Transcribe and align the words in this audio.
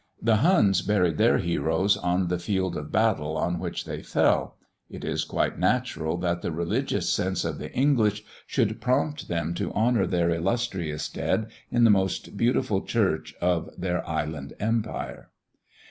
The 0.19 0.37
Huns 0.37 0.81
buried 0.81 1.19
their 1.19 1.37
heroes 1.37 1.95
on 1.95 2.27
the 2.27 2.39
field 2.39 2.75
of 2.75 2.91
battle 2.91 3.37
on 3.37 3.59
which 3.59 3.85
they 3.85 4.01
fell; 4.01 4.57
it 4.89 5.05
is 5.05 5.23
quite 5.23 5.59
natural 5.59 6.17
that 6.17 6.41
the 6.41 6.51
religious 6.51 7.07
sense 7.07 7.45
of 7.45 7.59
the 7.59 7.71
English 7.71 8.23
should 8.47 8.81
prompt 8.81 9.27
them 9.27 9.53
to 9.53 9.71
honour 9.73 10.07
their 10.07 10.31
illustrious 10.31 11.07
dead 11.07 11.51
in 11.69 11.83
the 11.83 11.91
most 11.91 12.35
beautiful 12.35 12.81
church 12.81 13.35
of 13.41 13.69
their 13.77 14.03
island 14.09 14.53
empire. 14.59 15.29